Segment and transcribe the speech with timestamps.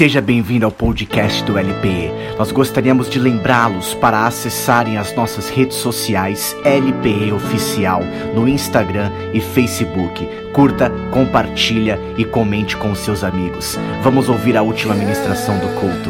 [0.00, 2.34] Seja bem-vindo ao podcast do LPE.
[2.38, 8.00] Nós gostaríamos de lembrá-los para acessarem as nossas redes sociais LPE Oficial
[8.34, 10.26] no Instagram e Facebook.
[10.54, 13.76] Curta, compartilha e comente com seus amigos.
[14.02, 16.08] Vamos ouvir a última ministração do culto.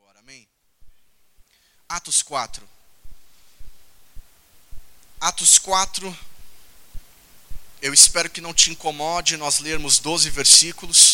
[0.00, 0.48] Agora, amém?
[1.90, 2.66] Atos 4.
[5.20, 6.16] Atos 4.
[7.82, 11.07] Eu espero que não te incomode nós lermos 12 versículos.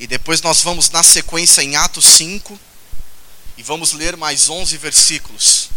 [0.00, 2.58] E depois nós vamos na sequência em Atos 5
[3.58, 5.68] e vamos ler mais 11 versículos.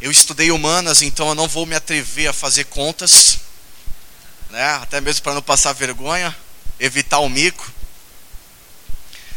[0.00, 3.38] Eu estudei humanas, então eu não vou me atrever a fazer contas,
[4.50, 4.74] né?
[4.82, 6.36] Até mesmo para não passar vergonha,
[6.80, 7.72] evitar o mico.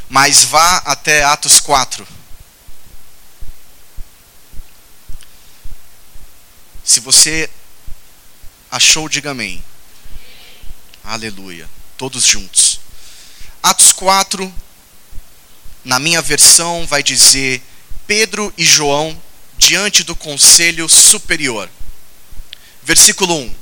[0.09, 2.07] Mas vá até Atos 4.
[6.83, 7.47] Se você
[8.71, 9.63] achou, diga amém.
[11.03, 11.69] Aleluia.
[11.97, 12.62] Todos juntos.
[13.63, 14.53] Atos 4,
[15.85, 17.63] na minha versão, vai dizer
[18.05, 19.17] Pedro e João
[19.57, 21.69] diante do conselho superior.
[22.83, 23.55] Versículo 1: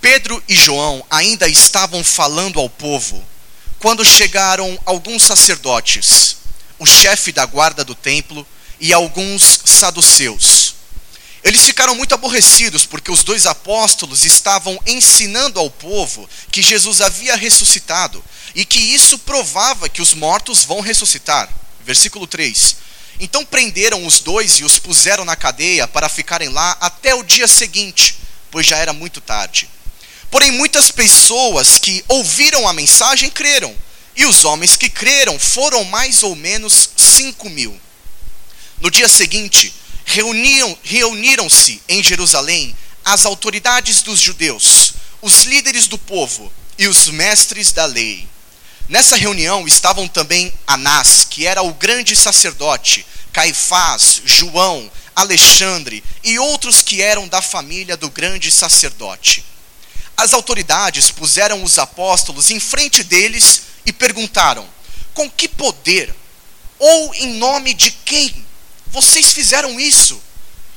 [0.00, 3.22] Pedro e João ainda estavam falando ao povo
[3.78, 6.38] quando chegaram alguns sacerdotes,
[6.78, 8.46] o chefe da guarda do templo
[8.80, 10.55] e alguns saduceus.
[11.46, 17.36] Eles ficaram muito aborrecidos porque os dois apóstolos estavam ensinando ao povo que Jesus havia
[17.36, 21.48] ressuscitado e que isso provava que os mortos vão ressuscitar.
[21.84, 22.78] Versículo 3.
[23.20, 27.46] Então prenderam os dois e os puseram na cadeia para ficarem lá até o dia
[27.46, 28.18] seguinte,
[28.50, 29.70] pois já era muito tarde.
[30.28, 33.72] Porém, muitas pessoas que ouviram a mensagem creram,
[34.16, 37.80] e os homens que creram foram mais ou menos cinco mil.
[38.80, 39.72] No dia seguinte,
[40.06, 47.84] reuniram-se em Jerusalém as autoridades dos judeus, os líderes do povo e os mestres da
[47.84, 48.26] lei.
[48.88, 56.82] Nessa reunião estavam também Anás, que era o grande sacerdote, Caifás, João, Alexandre e outros
[56.82, 59.44] que eram da família do grande sacerdote.
[60.16, 64.66] As autoridades puseram os apóstolos em frente deles e perguntaram:
[65.12, 66.14] Com que poder
[66.78, 68.45] ou em nome de quem
[68.88, 70.20] vocês fizeram isso?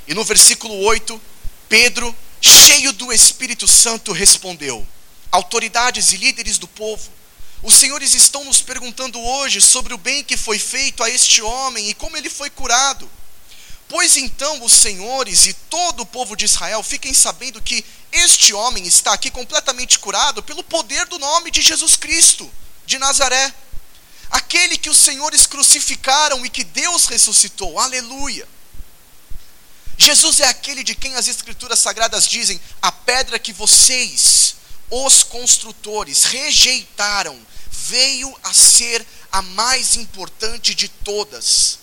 [0.07, 1.21] E no versículo 8,
[1.67, 4.85] Pedro, cheio do Espírito Santo, respondeu:
[5.31, 7.11] Autoridades e líderes do povo,
[7.61, 11.89] os senhores estão nos perguntando hoje sobre o bem que foi feito a este homem
[11.89, 13.09] e como ele foi curado.
[13.89, 18.85] Pois então os senhores e todo o povo de Israel fiquem sabendo que este homem
[18.87, 22.49] está aqui completamente curado pelo poder do nome de Jesus Cristo,
[22.85, 23.53] de Nazaré.
[24.29, 27.79] Aquele que os senhores crucificaram e que Deus ressuscitou.
[27.79, 28.47] Aleluia.
[29.97, 34.55] Jesus é aquele de quem as Escrituras Sagradas dizem: a pedra que vocês,
[34.89, 37.37] os construtores, rejeitaram,
[37.69, 41.79] veio a ser a mais importante de todas.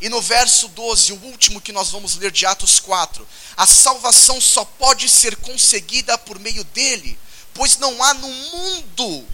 [0.00, 3.26] E no verso 12, o último que nós vamos ler de Atos 4,
[3.56, 7.18] a salvação só pode ser conseguida por meio dele,
[7.52, 9.26] pois não há no mundo,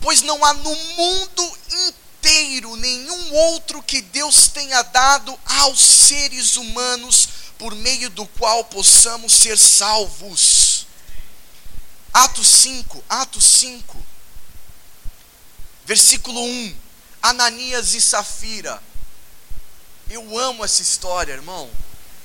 [0.00, 7.28] pois não há no mundo inteiro nenhum outro que Deus tenha dado aos seres humanos
[7.58, 10.86] por meio do qual possamos ser salvos.
[12.12, 13.96] Atos 5, Atos 5.
[15.84, 16.74] Versículo 1:
[17.22, 18.82] Ananias e Safira.
[20.10, 21.70] Eu amo essa história, irmão.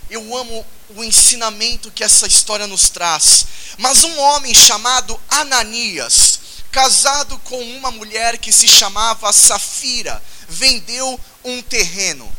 [0.09, 3.45] Eu amo o ensinamento que essa história nos traz.
[3.77, 6.39] Mas um homem chamado Ananias,
[6.73, 12.29] casado com uma mulher que se chamava Safira, vendeu um terreno.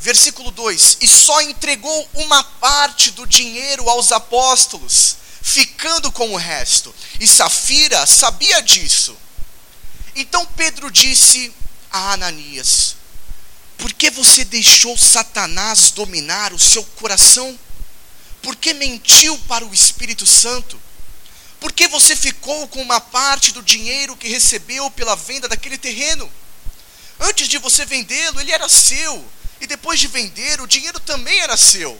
[0.00, 6.92] Versículo 2: E só entregou uma parte do dinheiro aos apóstolos, ficando com o resto.
[7.20, 9.16] E Safira sabia disso.
[10.16, 11.54] Então Pedro disse
[11.92, 12.96] a Ananias:
[13.78, 17.56] Por que você deixou Satanás dominar o seu coração?
[18.42, 20.76] Por que mentiu para o Espírito Santo?
[21.62, 26.28] Por que você ficou com uma parte do dinheiro que recebeu pela venda daquele terreno?
[27.20, 29.24] Antes de você vendê-lo, ele era seu,
[29.60, 31.96] e depois de vender, o dinheiro também era seu.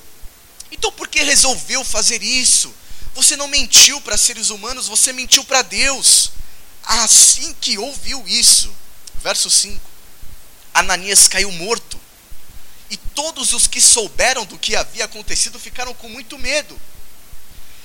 [0.73, 2.75] Então por que resolveu fazer isso?
[3.15, 6.33] Você não mentiu para seres humanos, você mentiu para Deus.
[6.83, 8.75] Assim que ouviu isso,
[9.23, 9.81] verso 5,
[10.75, 12.01] Ananias caiu morto.
[12.91, 16.77] E todos os que souberam do que havia acontecido ficaram com muito medo.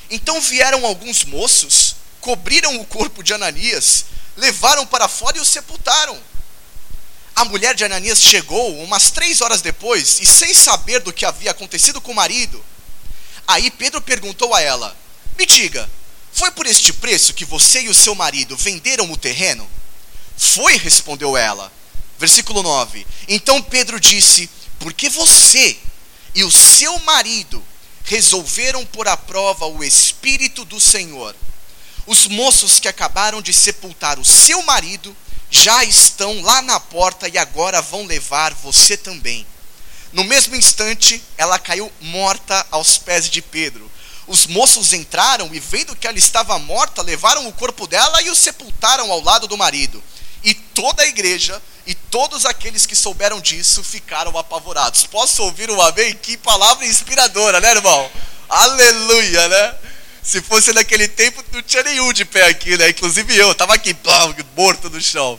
[0.09, 4.05] Então vieram alguns moços, cobriram o corpo de Ananias,
[4.35, 6.17] levaram para fora e o sepultaram.
[7.35, 11.51] A mulher de Ananias chegou umas três horas depois e, sem saber do que havia
[11.51, 12.63] acontecido com o marido,
[13.47, 14.97] aí Pedro perguntou a ela:
[15.37, 15.89] Me diga,
[16.31, 19.69] Foi por este preço que você e o seu marido venderam o terreno?
[20.37, 21.71] Foi, respondeu ela.
[22.19, 23.05] Versículo 9.
[23.27, 24.49] Então Pedro disse:
[24.79, 25.77] Porque você
[26.33, 27.63] e o seu marido
[28.07, 31.35] resolveram pôr à prova o Espírito do Senhor.
[32.05, 35.15] Os moços que acabaram de sepultar o seu marido
[35.51, 39.45] já estão lá na porta e agora vão levar você também.
[40.13, 43.91] No mesmo instante, ela caiu morta aos pés de Pedro.
[44.25, 48.35] Os moços entraram e, vendo que ela estava morta, levaram o corpo dela e o
[48.35, 50.01] sepultaram ao lado do marido.
[50.47, 55.05] E toda a igreja e todos aqueles que souberam disso ficaram apavorados.
[55.05, 56.15] Posso ouvir um amém?
[56.15, 58.09] Que palavra inspiradora, né, irmão?
[58.47, 59.75] Aleluia, né?
[60.23, 62.87] Se fosse naquele tempo, não tinha nenhum de pé aqui, né?
[62.87, 63.93] Inclusive eu, estava aqui,
[64.55, 65.37] morto no chão.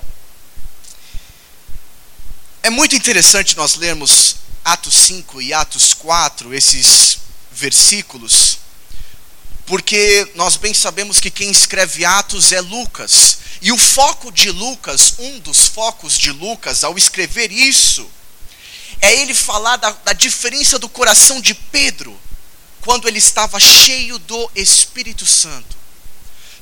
[2.62, 7.16] É muito interessante nós lermos Atos 5 e Atos 4, esses
[7.50, 8.58] versículos,
[9.64, 13.38] porque nós bem sabemos que quem escreve Atos é Lucas.
[13.60, 18.08] E o foco de Lucas, um dos focos de Lucas ao escrever isso,
[19.00, 22.18] é ele falar da, da diferença do coração de Pedro
[22.80, 25.76] quando ele estava cheio do Espírito Santo.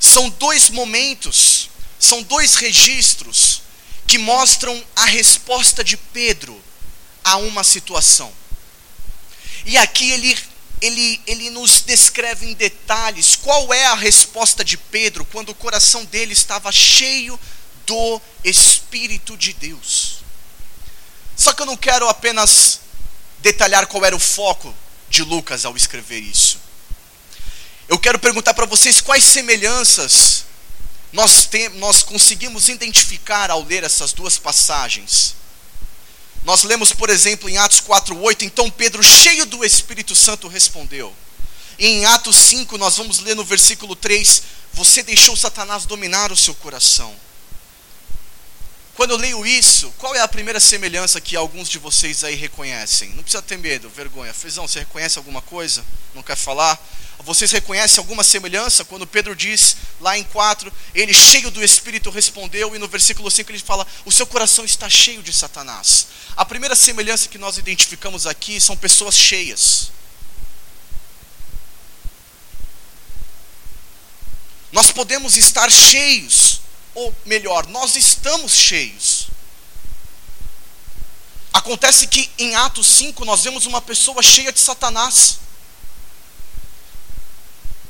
[0.00, 3.62] São dois momentos, são dois registros
[4.06, 6.60] que mostram a resposta de Pedro
[7.24, 8.32] a uma situação.
[9.64, 10.38] E aqui ele
[10.80, 16.04] ele, ele nos descreve em detalhes qual é a resposta de Pedro quando o coração
[16.04, 17.38] dele estava cheio
[17.86, 20.18] do Espírito de Deus.
[21.36, 22.80] Só que eu não quero apenas
[23.38, 24.74] detalhar qual era o foco
[25.08, 26.58] de Lucas ao escrever isso.
[27.88, 30.44] Eu quero perguntar para vocês quais semelhanças
[31.12, 35.34] nós, tem, nós conseguimos identificar ao ler essas duas passagens
[36.46, 41.12] nós lemos, por exemplo, em Atos 4:8, então Pedro, cheio do Espírito Santo, respondeu.
[41.76, 46.36] E em Atos 5, nós vamos ler no versículo 3, você deixou Satanás dominar o
[46.36, 47.12] seu coração.
[48.96, 53.10] Quando eu leio isso, qual é a primeira semelhança que alguns de vocês aí reconhecem?
[53.10, 54.32] Não precisa ter medo, vergonha.
[54.32, 55.84] Fezão, você reconhece alguma coisa?
[56.14, 56.82] Não quer falar?
[57.18, 62.74] Vocês reconhecem alguma semelhança quando Pedro diz lá em 4, ele cheio do Espírito respondeu,
[62.74, 66.06] e no versículo 5 ele fala: O seu coração está cheio de Satanás.
[66.34, 69.92] A primeira semelhança que nós identificamos aqui são pessoas cheias.
[74.72, 76.60] Nós podemos estar cheios,
[76.96, 79.28] ou melhor, nós estamos cheios.
[81.52, 85.38] Acontece que em Atos 5 nós vemos uma pessoa cheia de Satanás.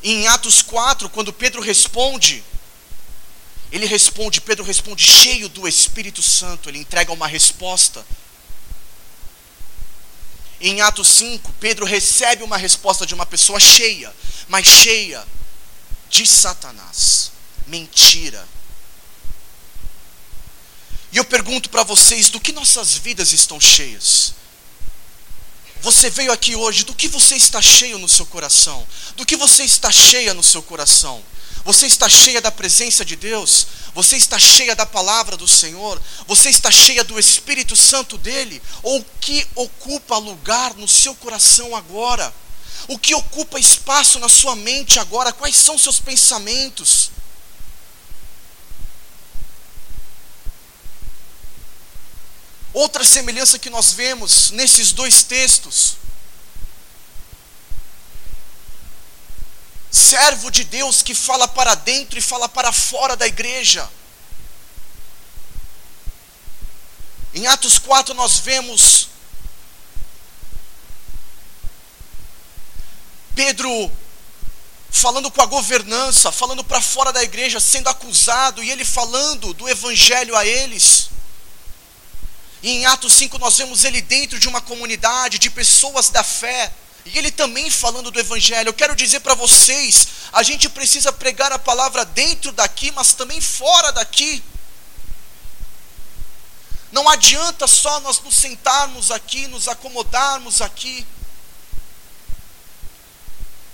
[0.02, 2.42] Em Atos 4, quando Pedro responde,
[3.70, 8.04] ele responde, Pedro responde cheio do Espírito Santo, ele entrega uma resposta.
[10.60, 14.12] Em Atos 5, Pedro recebe uma resposta de uma pessoa cheia,
[14.48, 15.24] mas cheia
[16.10, 17.30] de Satanás,
[17.68, 18.55] mentira.
[21.12, 24.34] E eu pergunto para vocês: do que nossas vidas estão cheias?
[25.82, 28.86] Você veio aqui hoje, do que você está cheio no seu coração?
[29.14, 31.22] Do que você está cheia no seu coração?
[31.64, 33.66] Você está cheia da presença de Deus?
[33.94, 36.00] Você está cheia da palavra do Senhor?
[36.26, 38.62] Você está cheia do Espírito Santo dele?
[38.82, 42.32] Ou o que ocupa lugar no seu coração agora?
[42.88, 45.32] O que ocupa espaço na sua mente agora?
[45.32, 47.10] Quais são seus pensamentos?
[52.76, 55.96] Outra semelhança que nós vemos nesses dois textos.
[59.90, 63.88] Servo de Deus que fala para dentro e fala para fora da igreja.
[67.32, 69.08] Em Atos 4 nós vemos
[73.34, 73.90] Pedro
[74.90, 79.66] falando com a governança, falando para fora da igreja, sendo acusado, e ele falando do
[79.66, 81.15] evangelho a eles.
[82.66, 86.74] E em Atos 5 nós vemos ele dentro de uma comunidade de pessoas da fé.
[87.04, 88.70] E ele também falando do Evangelho.
[88.70, 93.40] Eu quero dizer para vocês: a gente precisa pregar a palavra dentro daqui, mas também
[93.40, 94.42] fora daqui.
[96.90, 101.06] Não adianta só nós nos sentarmos aqui, nos acomodarmos aqui.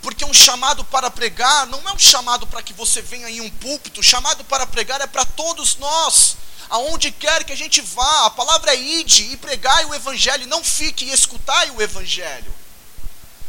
[0.03, 3.49] Porque um chamado para pregar não é um chamado para que você venha em um
[3.49, 6.37] púlpito, o chamado para pregar é para todos nós
[6.73, 10.65] aonde quer que a gente vá, a palavra é ide e pregai o evangelho, não
[10.65, 12.51] fique e escutai o evangelho.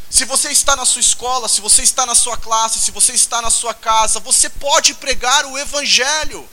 [0.10, 3.42] Se você está na sua escola, se você está na sua classe, se você está
[3.42, 6.48] na sua casa, você pode pregar o evangelho.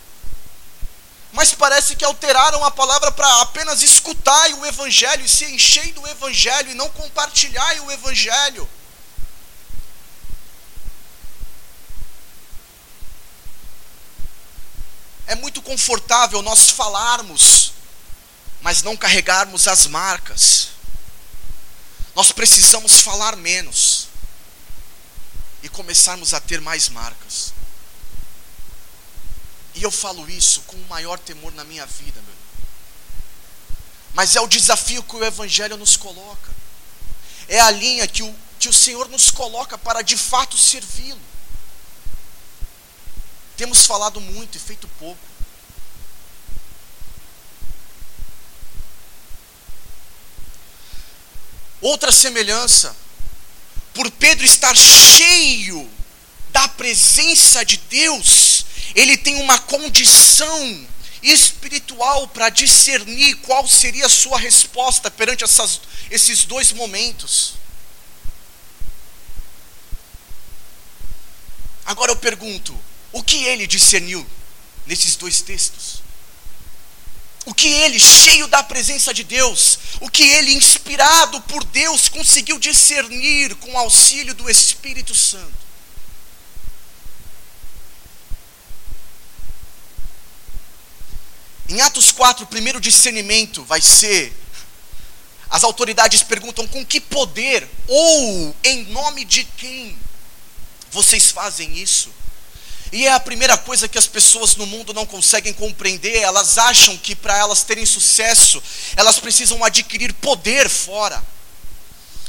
[1.32, 6.06] Mas parece que alteraram a palavra para apenas escutar o evangelho e se encher do
[6.06, 8.68] evangelho e não compartilhar o evangelho.
[15.30, 17.72] É muito confortável nós falarmos,
[18.60, 20.70] mas não carregarmos as marcas.
[22.16, 24.08] Nós precisamos falar menos
[25.62, 27.52] e começarmos a ter mais marcas.
[29.72, 32.34] E eu falo isso com o maior temor na minha vida, meu.
[34.12, 36.50] Mas é o desafio que o Evangelho nos coloca.
[37.46, 41.29] É a linha que o, que o Senhor nos coloca para de fato servi-lo.
[43.60, 45.20] Temos falado muito e feito pouco.
[51.82, 52.96] Outra semelhança,
[53.92, 55.92] por Pedro estar cheio
[56.48, 58.64] da presença de Deus,
[58.94, 60.88] ele tem uma condição
[61.22, 67.56] espiritual para discernir qual seria a sua resposta perante essas, esses dois momentos.
[71.84, 74.26] Agora eu pergunto: o que ele discerniu
[74.86, 76.02] nesses dois textos?
[77.46, 82.58] O que ele, cheio da presença de Deus, o que ele, inspirado por Deus, conseguiu
[82.58, 85.70] discernir com auxílio do Espírito Santo?
[91.68, 94.36] Em Atos 4, o primeiro discernimento vai ser:
[95.48, 99.96] as autoridades perguntam com que poder ou em nome de quem
[100.90, 102.12] vocês fazem isso?
[102.92, 106.16] E é a primeira coisa que as pessoas no mundo não conseguem compreender.
[106.22, 108.62] Elas acham que para elas terem sucesso,
[108.96, 111.22] elas precisam adquirir poder fora.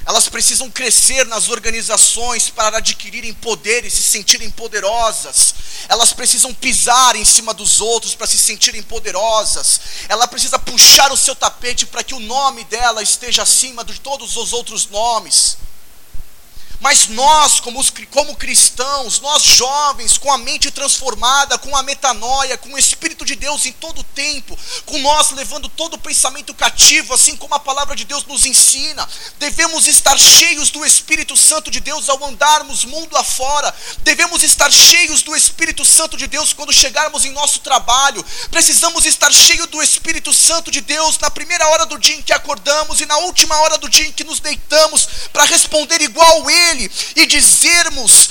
[0.06, 5.54] Elas precisam crescer nas organizações para adquirirem poder e se sentirem poderosas.
[5.88, 9.80] Elas precisam pisar em cima dos outros para se sentirem poderosas.
[10.10, 14.38] Ela precisa puxar o seu tapete para que o nome dela esteja acima de todos
[14.38, 15.58] os outros nomes.
[16.82, 22.58] Mas nós, como, os, como cristãos, nós jovens, com a mente transformada, com a metanoia,
[22.58, 24.58] com o Espírito de Deus em todo o tempo,
[24.88, 29.08] com nós levando todo o pensamento cativo, assim como a palavra de Deus nos ensina,
[29.38, 35.22] devemos estar cheios do Espírito Santo de Deus ao andarmos mundo afora, devemos estar cheios
[35.22, 40.34] do Espírito Santo de Deus quando chegarmos em nosso trabalho, precisamos estar cheios do Espírito
[40.34, 43.78] Santo de Deus na primeira hora do dia em que acordamos e na última hora
[43.78, 46.71] do dia em que nos deitamos, para responder igual Ele
[47.16, 48.30] e dizermos: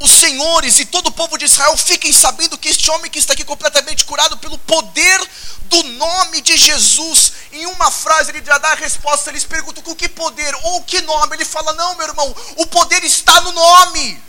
[0.00, 3.32] os senhores e todo o povo de Israel fiquem sabendo que este homem que está
[3.32, 5.28] aqui completamente curado pelo poder
[5.64, 7.32] do nome de Jesus.
[7.52, 11.00] Em uma frase ele já dá a resposta, eles perguntam com que poder ou que
[11.02, 11.34] nome.
[11.34, 14.27] Ele fala: Não, meu irmão, o poder está no nome.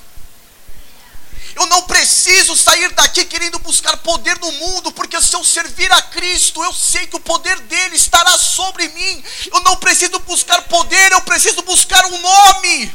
[1.55, 6.01] Eu não preciso sair daqui querendo buscar poder no mundo, porque se eu servir a
[6.01, 9.23] Cristo, eu sei que o poder dele estará sobre mim.
[9.51, 12.93] Eu não preciso buscar poder, eu preciso buscar um nome.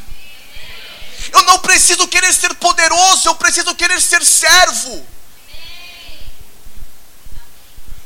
[1.33, 5.07] Eu não preciso querer ser poderoso, eu preciso querer ser servo.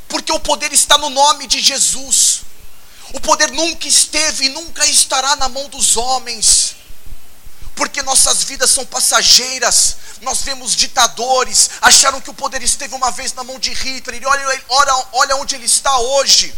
[0.08, 2.42] Porque o poder está no nome de Jesus.
[3.12, 6.78] O poder nunca esteve e nunca estará na mão dos homens
[7.78, 9.96] porque nossas vidas são passageiras.
[10.20, 14.26] Nós vemos ditadores, acharam que o poder esteve uma vez na mão de Hitler, e
[14.26, 16.54] olha, olha, olha onde ele está hoje.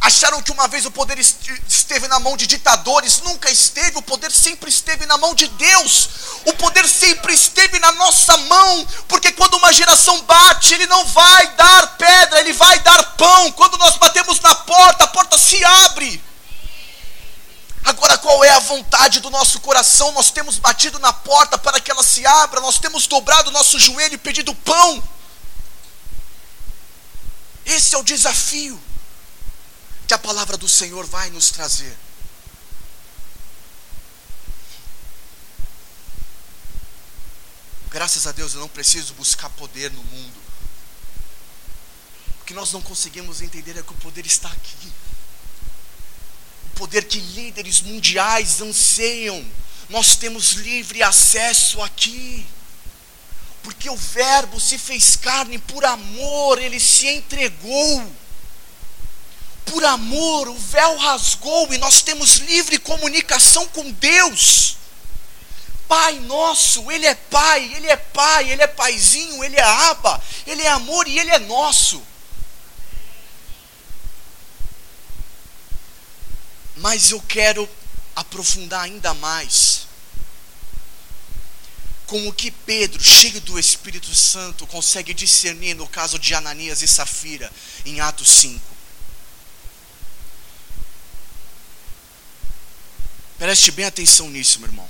[0.00, 4.30] Acharam que uma vez o poder esteve na mão de ditadores, nunca esteve, o poder
[4.30, 6.08] sempre esteve na mão de Deus,
[6.44, 11.48] o poder sempre esteve na nossa mão, porque quando uma geração bate, ele não vai
[11.56, 13.50] dar pedra, ele vai dar pão.
[13.52, 16.27] Quando nós batemos na porta, a porta se abre.
[17.88, 20.12] Agora, qual é a vontade do nosso coração?
[20.12, 23.78] Nós temos batido na porta para que ela se abra, nós temos dobrado o nosso
[23.78, 25.02] joelho e pedido pão.
[27.64, 28.78] Esse é o desafio
[30.06, 31.96] que a palavra do Senhor vai nos trazer.
[37.88, 40.42] Graças a Deus eu não preciso buscar poder no mundo.
[42.42, 44.92] O que nós não conseguimos entender é que o poder está aqui
[46.78, 49.44] poder que líderes mundiais anseiam.
[49.90, 52.46] Nós temos livre acesso aqui.
[53.64, 58.12] Porque o Verbo se fez carne por amor, ele se entregou.
[59.66, 64.76] Por amor, o véu rasgou e nós temos livre comunicação com Deus.
[65.86, 70.62] Pai nosso, Ele é Pai, Ele é Pai, Ele é Paizinho, Ele é Aba, Ele
[70.62, 72.02] é amor e Ele é nosso.
[76.78, 77.68] Mas eu quero
[78.14, 79.86] aprofundar ainda mais
[82.06, 86.88] com o que Pedro, cheio do Espírito Santo, consegue discernir no caso de Ananias e
[86.88, 87.52] Safira,
[87.84, 88.60] em Atos 5.
[93.38, 94.88] Preste bem atenção nisso, meu irmão.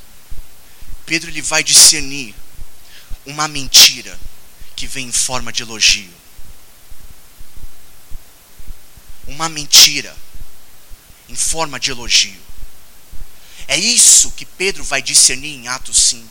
[1.04, 2.34] Pedro ele vai discernir
[3.26, 4.18] uma mentira
[4.76, 6.14] que vem em forma de elogio.
[9.26, 10.16] Uma mentira
[11.28, 12.40] em forma de elogio.
[13.66, 16.28] É isso que Pedro vai discernir em Atos 5.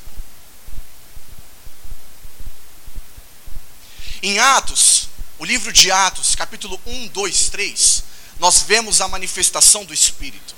[4.23, 8.03] Em Atos, o livro de Atos, capítulo 1, 2, 3,
[8.39, 10.57] nós vemos a manifestação do Espírito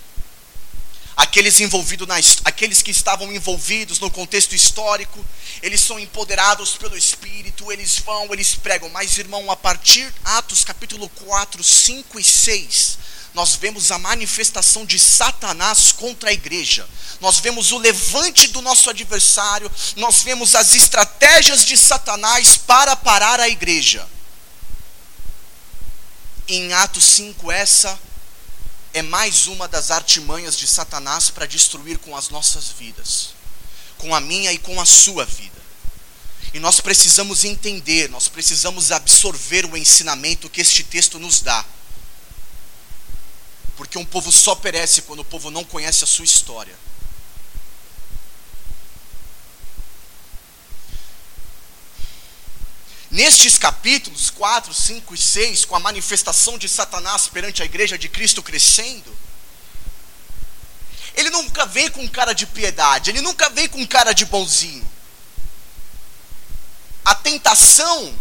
[1.19, 2.15] aqueles envolvidos na,
[2.45, 5.23] aqueles que estavam envolvidos no contexto histórico,
[5.61, 8.87] eles são empoderados pelo Espírito, eles vão, eles pregam.
[8.87, 12.97] Mas, irmão, a partir Atos capítulo 4, 5 e 6,
[13.33, 16.87] nós vemos a manifestação de Satanás contra a igreja.
[17.19, 23.39] Nós vemos o levante do nosso adversário, nós vemos as estratégias de Satanás para parar
[23.39, 24.07] a igreja.
[26.47, 27.99] Em Atos 5, essa
[28.93, 33.29] é mais uma das artimanhas de Satanás para destruir com as nossas vidas,
[33.97, 35.59] com a minha e com a sua vida.
[36.53, 41.63] E nós precisamos entender, nós precisamos absorver o ensinamento que este texto nos dá.
[43.89, 46.77] Porque um povo só perece quando o povo não conhece a sua história.
[53.09, 58.07] Nestes capítulos 4, 5 e 6, com a manifestação de Satanás perante a igreja de
[58.07, 59.11] Cristo crescendo,
[61.15, 64.87] ele nunca vem com cara de piedade, ele nunca vem com cara de bonzinho.
[67.03, 68.15] A tentação,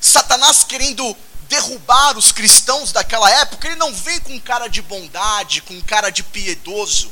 [0.00, 1.16] Satanás querendo
[1.48, 6.22] derrubar os cristãos daquela época, ele não vem com cara de bondade, com cara de
[6.22, 7.10] piedoso.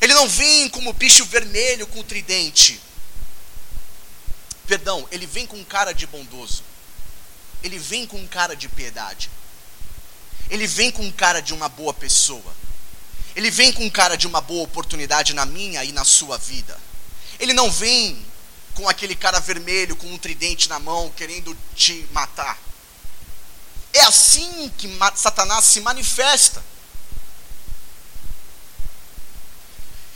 [0.00, 2.80] Ele não vem como bicho vermelho com tridente.
[4.66, 6.62] Perdão, ele vem com cara de bondoso.
[7.62, 9.30] Ele vem com cara de piedade.
[10.50, 12.54] Ele vem com cara de uma boa pessoa.
[13.34, 16.78] Ele vem com cara de uma boa oportunidade na minha e na sua vida.
[17.38, 18.24] Ele não vem
[18.74, 22.58] com aquele cara vermelho com um tridente na mão querendo te matar.
[23.92, 26.62] É assim que Satanás se manifesta.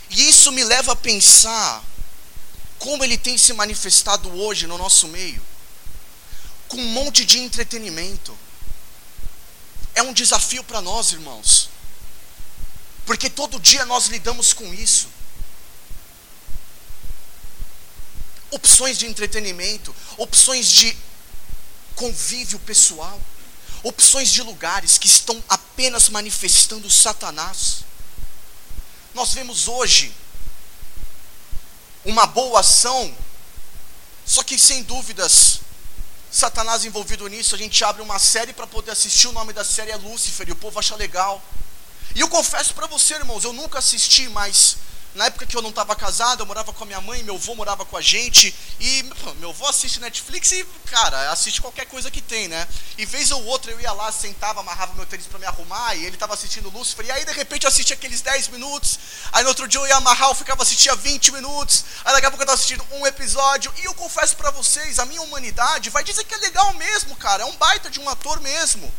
[0.09, 1.83] E isso me leva a pensar
[2.77, 5.41] como ele tem se manifestado hoje no nosso meio
[6.73, 8.35] com um monte de entretenimento.
[9.93, 11.69] É um desafio para nós, irmãos.
[13.05, 15.07] Porque todo dia nós lidamos com isso.
[18.49, 20.97] Opções de entretenimento, opções de
[21.95, 23.21] convívio pessoal,
[23.83, 27.83] opções de lugares que estão apenas manifestando Satanás.
[29.13, 30.13] Nós vemos hoje
[32.05, 33.15] uma boa ação,
[34.25, 35.59] só que sem dúvidas,
[36.31, 39.91] Satanás envolvido nisso, a gente abre uma série para poder assistir, o nome da série
[39.91, 41.41] é Lúcifer, e o povo acha legal.
[42.15, 44.77] E eu confesso para você, irmãos, eu nunca assisti, mas
[45.15, 47.53] na época que eu não estava casado, eu morava com a minha mãe, meu avô
[47.55, 49.03] morava com a gente, e
[49.37, 52.67] meu avô assiste Netflix e, cara, assiste qualquer coisa que tem, né?
[52.97, 56.05] E vez ou outra eu ia lá, sentava, amarrava meu tênis para me arrumar, e
[56.05, 58.99] ele estava assistindo Lúcifer, e aí de repente eu assistia aqueles 10 minutos,
[59.31, 62.31] aí no outro dia eu ia amarrar, eu ficava assistindo 20 minutos, aí daqui a
[62.31, 66.03] pouco eu estava assistindo um episódio, e eu confesso para vocês, a minha humanidade vai
[66.03, 68.91] dizer que é legal mesmo, cara, é um baita de um ator mesmo.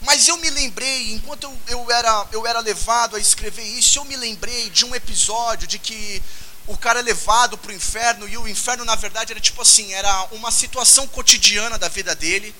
[0.00, 4.04] Mas eu me lembrei, enquanto eu, eu, era, eu era levado a escrever isso, eu
[4.04, 6.22] me lembrei de um episódio de que
[6.66, 9.92] o cara é levado para o inferno, e o inferno, na verdade, era tipo assim:
[9.92, 12.54] era uma situação cotidiana da vida dele,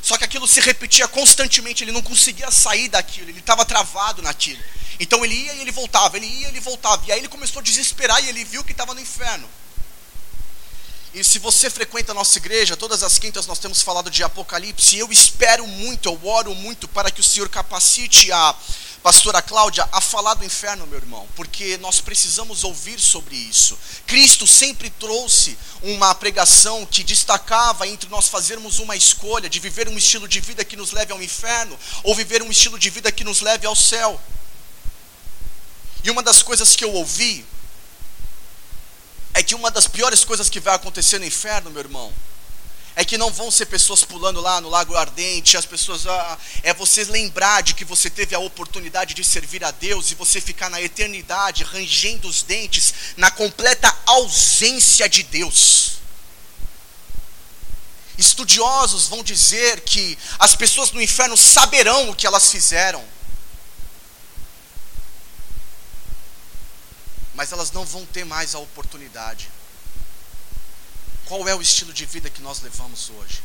[0.00, 4.62] só que aquilo se repetia constantemente, ele não conseguia sair daquilo, ele estava travado naquilo.
[5.00, 7.60] Então ele ia e ele voltava, ele ia e ele voltava, e aí ele começou
[7.60, 9.48] a desesperar e ele viu que estava no inferno.
[11.14, 14.96] E se você frequenta a nossa igreja, todas as quintas nós temos falado de Apocalipse,
[14.96, 18.54] e eu espero muito, eu oro muito para que o Senhor capacite a
[19.02, 23.78] pastora Cláudia a falar do inferno, meu irmão, porque nós precisamos ouvir sobre isso.
[24.06, 29.96] Cristo sempre trouxe uma pregação que destacava entre nós fazermos uma escolha de viver um
[29.96, 33.24] estilo de vida que nos leve ao inferno ou viver um estilo de vida que
[33.24, 34.20] nos leve ao céu.
[36.04, 37.46] E uma das coisas que eu ouvi
[39.38, 42.12] é que uma das piores coisas que vai acontecer no inferno, meu irmão,
[42.96, 46.74] é que não vão ser pessoas pulando lá no lago ardente, as pessoas ah, é
[46.74, 50.68] você lembrar de que você teve a oportunidade de servir a Deus e você ficar
[50.68, 55.98] na eternidade rangendo os dentes na completa ausência de Deus.
[58.18, 63.04] Estudiosos vão dizer que as pessoas no inferno saberão o que elas fizeram.
[67.38, 69.48] Mas elas não vão ter mais a oportunidade.
[71.26, 73.40] Qual é o estilo de vida que nós levamos hoje?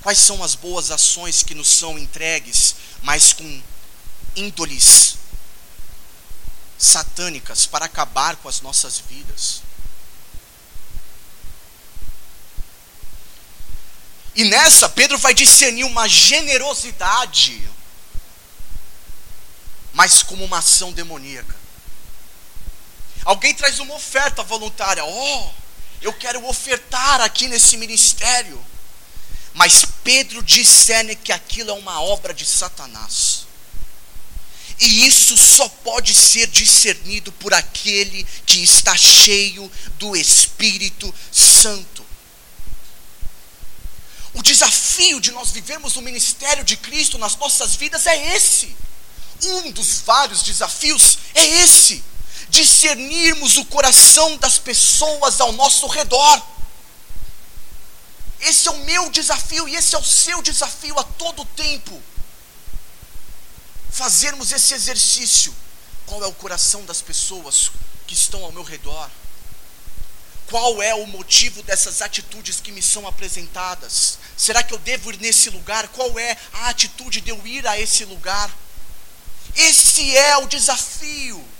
[0.00, 3.62] Quais são as boas ações que nos são entregues, mas com
[4.34, 5.18] índoles
[6.78, 9.60] satânicas para acabar com as nossas vidas?
[14.34, 17.70] E nessa, Pedro vai discernir uma generosidade,
[19.92, 21.61] mas como uma ação demoníaca.
[23.24, 25.50] Alguém traz uma oferta voluntária, oh,
[26.00, 28.62] eu quero ofertar aqui nesse ministério.
[29.54, 33.46] Mas Pedro discerne que aquilo é uma obra de Satanás.
[34.80, 42.04] E isso só pode ser discernido por aquele que está cheio do Espírito Santo.
[44.34, 48.74] O desafio de nós vivermos o ministério de Cristo nas nossas vidas é esse.
[49.44, 52.02] Um dos vários desafios é esse:
[52.52, 56.42] discernirmos o coração das pessoas ao nosso redor.
[58.40, 62.00] Esse é o meu desafio e esse é o seu desafio a todo tempo.
[63.90, 65.54] Fazermos esse exercício.
[66.04, 67.70] Qual é o coração das pessoas
[68.06, 69.08] que estão ao meu redor?
[70.50, 74.18] Qual é o motivo dessas atitudes que me são apresentadas?
[74.36, 75.88] Será que eu devo ir nesse lugar?
[75.88, 78.54] Qual é a atitude de eu ir a esse lugar?
[79.56, 81.51] Esse é o desafio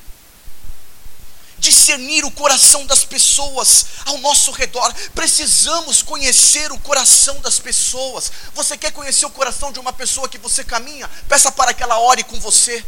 [1.62, 4.92] discernir o coração das pessoas ao nosso redor.
[5.14, 8.32] Precisamos conhecer o coração das pessoas.
[8.52, 11.08] Você quer conhecer o coração de uma pessoa que você caminha?
[11.28, 12.84] Peça para que ela ore com você.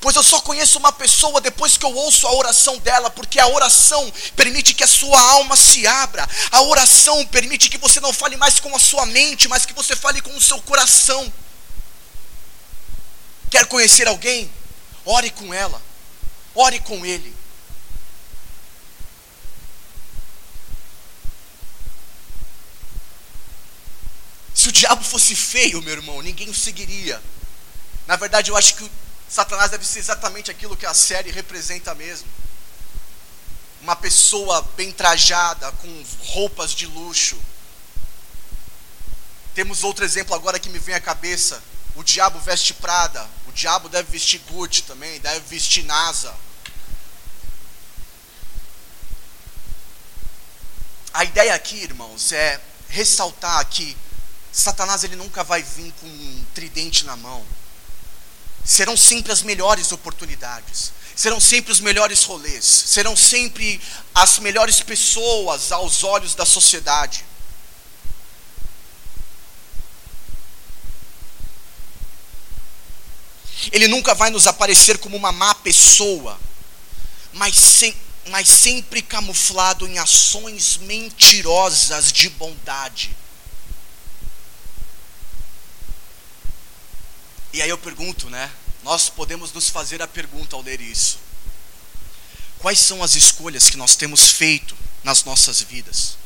[0.00, 3.46] Pois eu só conheço uma pessoa depois que eu ouço a oração dela, porque a
[3.46, 6.28] oração permite que a sua alma se abra.
[6.50, 9.94] A oração permite que você não fale mais com a sua mente, mas que você
[9.94, 11.30] fale com o seu coração.
[13.50, 14.50] Quer conhecer alguém?
[15.04, 15.91] Ore com ela.
[16.54, 17.34] Ore com Ele.
[24.54, 27.20] Se o diabo fosse feio, meu irmão, ninguém o seguiria.
[28.06, 28.90] Na verdade, eu acho que
[29.28, 32.28] Satanás deve ser exatamente aquilo que a série representa mesmo.
[33.80, 37.36] Uma pessoa bem trajada, com roupas de luxo.
[39.54, 41.62] Temos outro exemplo agora que me vem à cabeça.
[41.94, 46.34] O diabo veste Prada, o diabo deve vestir Gucci também, deve vestir NASA.
[51.12, 53.96] A ideia aqui, irmãos, é ressaltar que
[54.50, 57.44] Satanás ele nunca vai vir com um tridente na mão.
[58.64, 63.80] Serão sempre as melhores oportunidades, serão sempre os melhores rolês, serão sempre
[64.14, 67.24] as melhores pessoas aos olhos da sociedade.
[73.70, 76.40] Ele nunca vai nos aparecer como uma má pessoa,
[77.32, 77.94] mas, sem,
[78.28, 83.14] mas sempre camuflado em ações mentirosas de bondade.
[87.52, 88.50] E aí eu pergunto, né?
[88.82, 91.18] Nós podemos nos fazer a pergunta ao ler isso:
[92.58, 96.16] quais são as escolhas que nós temos feito nas nossas vidas?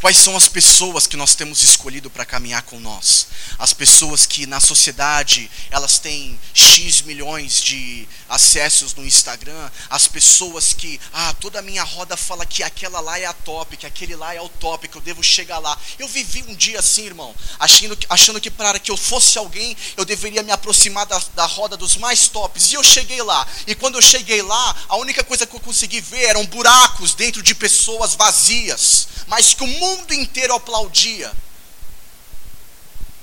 [0.00, 3.26] Quais são as pessoas que nós temos escolhido para caminhar com nós?
[3.58, 10.72] As pessoas que na sociedade elas têm X milhões de acessos no Instagram, as pessoas
[10.72, 14.16] que, ah, toda a minha roda fala que aquela lá é a top, que aquele
[14.16, 15.78] lá é o top, que eu devo chegar lá.
[15.98, 19.76] Eu vivi um dia assim, irmão, achando que, achando que para que eu fosse alguém,
[19.98, 22.72] eu deveria me aproximar da, da roda dos mais tops.
[22.72, 23.46] E eu cheguei lá.
[23.66, 27.42] E quando eu cheguei lá, a única coisa que eu consegui ver eram buracos dentro
[27.42, 31.32] de pessoas vazias, mas que o mundo mundo inteiro aplaudia.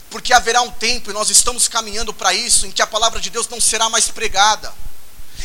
[0.09, 3.29] Porque haverá um tempo, e nós estamos caminhando para isso, em que a palavra de
[3.29, 4.73] Deus não será mais pregada,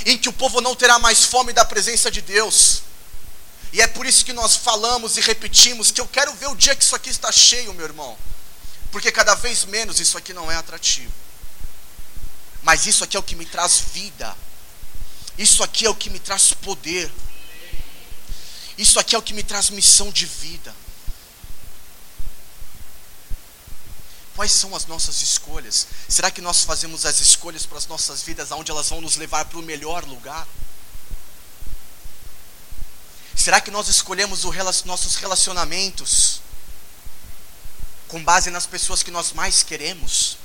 [0.06, 2.82] em que o povo não terá mais fome da presença de Deus.
[3.72, 6.76] E é por isso que nós falamos e repetimos que eu quero ver o dia
[6.76, 8.16] que isso aqui está cheio, meu irmão.
[8.90, 11.12] Porque cada vez menos isso aqui não é atrativo.
[12.62, 14.36] Mas isso aqui é o que me traz vida.
[15.38, 17.10] Isso aqui é o que me traz poder.
[18.76, 20.74] Isso aqui é o que me traz missão de vida.
[24.34, 25.86] Quais são as nossas escolhas?
[26.08, 29.44] Será que nós fazemos as escolhas para as nossas vidas aonde elas vão nos levar
[29.44, 30.46] para o melhor lugar?
[33.36, 36.40] Será que nós escolhemos os nossos relacionamentos
[38.08, 40.38] com base nas pessoas que nós mais queremos?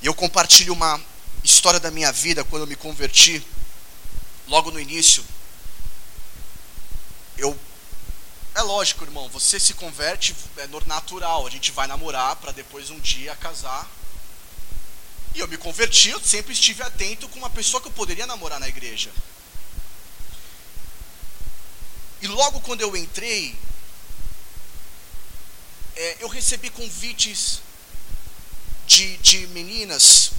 [0.00, 1.00] E eu compartilho uma
[1.42, 3.44] história da minha vida quando eu me converti.
[4.46, 5.24] Logo no início,
[7.36, 7.58] eu
[8.54, 13.00] é lógico, irmão, você se converte é natural, a gente vai namorar para depois um
[13.00, 13.90] dia casar.
[15.34, 18.60] E eu me converti, eu sempre estive atento com uma pessoa que eu poderia namorar
[18.60, 19.10] na igreja.
[22.20, 23.56] E logo quando eu entrei,
[25.96, 27.62] é, eu recebi convites
[28.86, 30.32] de, de meninas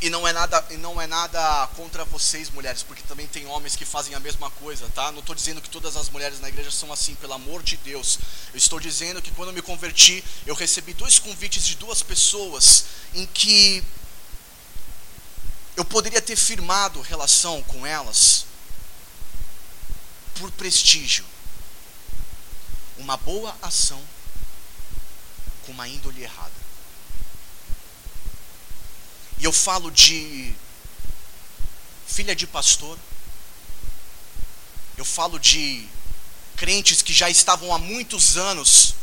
[0.00, 3.74] E não é nada, e não é nada contra vocês, mulheres, porque também tem homens
[3.74, 5.10] que fazem a mesma coisa, tá?
[5.10, 8.18] Não estou dizendo que todas as mulheres na igreja são assim, pelo amor de Deus.
[8.52, 12.84] Eu estou dizendo que quando eu me converti, eu recebi dois convites de duas pessoas
[13.12, 13.82] em que
[15.76, 18.46] eu poderia ter firmado relação com elas
[20.38, 21.24] por prestígio.
[22.98, 24.02] Uma boa ação
[25.66, 26.57] com uma índole errada.
[29.40, 30.52] E eu falo de
[32.06, 32.98] filha de pastor.
[34.96, 35.86] Eu falo de
[36.56, 38.94] crentes que já estavam há muitos anos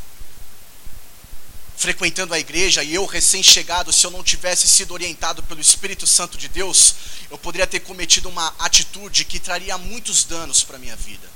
[1.78, 6.38] frequentando a igreja e eu recém-chegado, se eu não tivesse sido orientado pelo Espírito Santo
[6.38, 6.96] de Deus,
[7.30, 11.35] eu poderia ter cometido uma atitude que traria muitos danos para minha vida.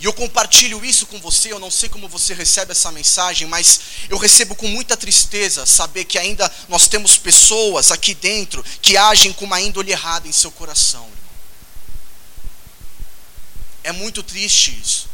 [0.00, 3.80] E eu compartilho isso com você, eu não sei como você recebe essa mensagem, mas
[4.08, 9.32] eu recebo com muita tristeza saber que ainda nós temos pessoas aqui dentro que agem
[9.32, 11.08] com uma índole errada em seu coração.
[13.82, 15.08] É muito triste isso.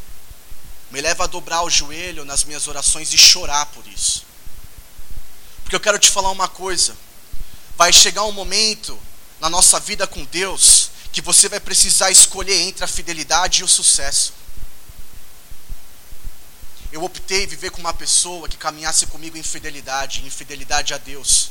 [0.90, 4.24] Me leva a dobrar o joelho nas minhas orações e chorar por isso.
[5.62, 6.96] Porque eu quero te falar uma coisa.
[7.76, 8.98] Vai chegar um momento
[9.40, 13.68] na nossa vida com Deus que você vai precisar escolher entre a fidelidade e o
[13.68, 14.39] sucesso
[16.92, 21.50] eu optei viver com uma pessoa que caminhasse comigo em fidelidade, em fidelidade a Deus.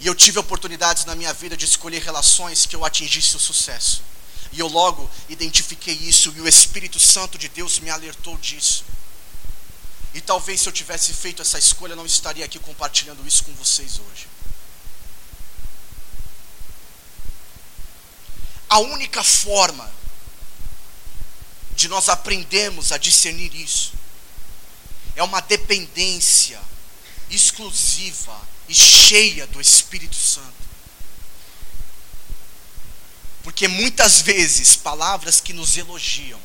[0.00, 4.02] E eu tive oportunidades na minha vida de escolher relações que eu atingisse o sucesso.
[4.52, 8.84] E eu logo identifiquei isso e o Espírito Santo de Deus me alertou disso.
[10.14, 13.52] E talvez se eu tivesse feito essa escolha, eu não estaria aqui compartilhando isso com
[13.54, 14.26] vocês hoje.
[18.68, 19.90] A única forma
[21.78, 23.92] de nós aprendermos a discernir isso.
[25.14, 26.60] É uma dependência
[27.30, 28.36] exclusiva
[28.68, 30.52] e cheia do Espírito Santo.
[33.44, 36.40] Porque muitas vezes palavras que nos elogiam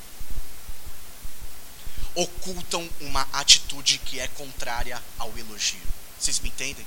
[2.14, 5.82] ocultam uma atitude que é contrária ao elogio.
[6.20, 6.86] Vocês me entendem?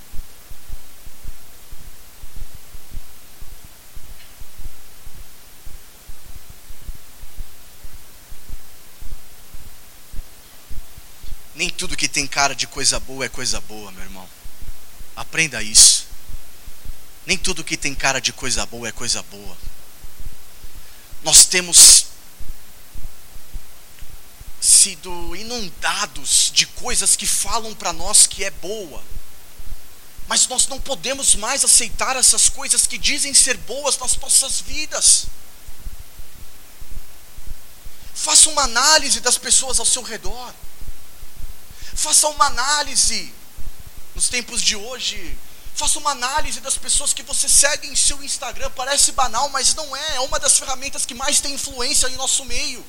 [11.57, 14.29] Nem tudo que tem cara de coisa boa é coisa boa, meu irmão.
[15.15, 16.05] Aprenda isso.
[17.25, 19.57] Nem tudo que tem cara de coisa boa é coisa boa.
[21.23, 22.05] Nós temos
[24.61, 29.03] sido inundados de coisas que falam para nós que é boa.
[30.27, 35.25] Mas nós não podemos mais aceitar essas coisas que dizem ser boas nas nossas vidas.
[38.13, 40.53] Faça uma análise das pessoas ao seu redor.
[41.95, 43.33] Faça uma análise
[44.15, 45.37] nos tempos de hoje.
[45.75, 48.71] Faça uma análise das pessoas que você segue em seu Instagram.
[48.71, 50.15] Parece banal, mas não é.
[50.15, 52.85] É uma das ferramentas que mais tem influência em nosso meio.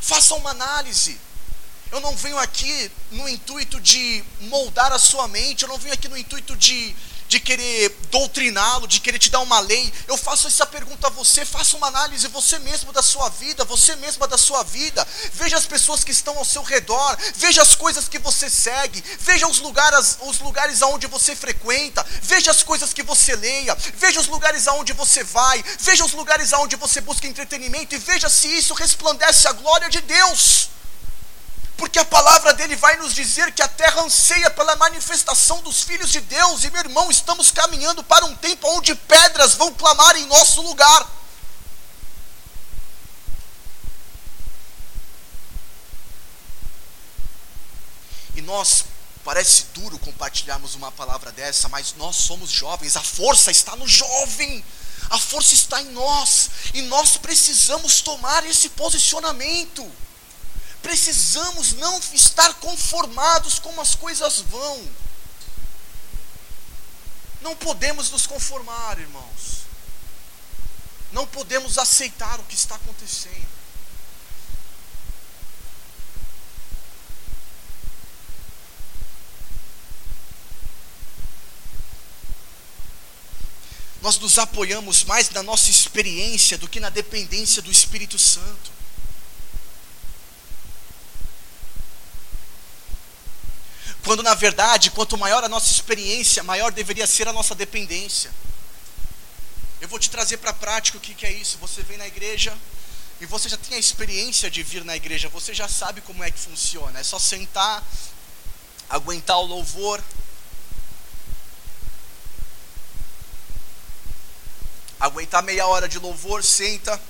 [0.00, 1.18] Faça uma análise.
[1.90, 6.08] Eu não venho aqui no intuito de moldar a sua mente, eu não venho aqui
[6.08, 6.94] no intuito de
[7.28, 9.92] de querer doutriná-lo, de querer te dar uma lei.
[10.06, 13.96] Eu faço essa pergunta a você, faça uma análise você mesmo da sua vida, você
[13.96, 15.06] mesma da sua vida.
[15.32, 19.46] Veja as pessoas que estão ao seu redor, veja as coisas que você segue, veja
[19.46, 24.26] os lugares, os lugares aonde você frequenta, veja as coisas que você leia, veja os
[24.26, 28.74] lugares aonde você vai, veja os lugares aonde você busca entretenimento e veja se isso
[28.74, 30.68] resplandece a glória de Deus
[31.84, 36.10] porque a palavra dele vai nos dizer que a terra anseia pela manifestação dos filhos
[36.10, 40.24] de Deus, e meu irmão, estamos caminhando para um tempo onde pedras vão clamar em
[40.24, 41.06] nosso lugar.
[48.34, 48.86] E nós,
[49.22, 54.64] parece duro compartilharmos uma palavra dessa, mas nós somos jovens, a força está no jovem,
[55.10, 59.86] a força está em nós, e nós precisamos tomar esse posicionamento
[60.84, 64.86] precisamos não estar conformados como as coisas vão.
[67.40, 69.64] Não podemos nos conformar, irmãos.
[71.10, 73.48] Não podemos aceitar o que está acontecendo.
[84.02, 88.83] Nós nos apoiamos mais na nossa experiência do que na dependência do Espírito Santo.
[94.04, 98.30] Quando na verdade, quanto maior a nossa experiência, maior deveria ser a nossa dependência.
[99.80, 101.56] Eu vou te trazer para a prática o que, que é isso.
[101.58, 102.56] Você vem na igreja
[103.18, 106.30] e você já tem a experiência de vir na igreja, você já sabe como é
[106.30, 107.00] que funciona.
[107.00, 107.82] É só sentar,
[108.90, 110.02] aguentar o louvor.
[115.00, 117.00] Aguentar meia hora de louvor, senta,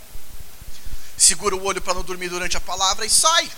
[1.16, 3.50] segura o olho para não dormir durante a palavra e sai.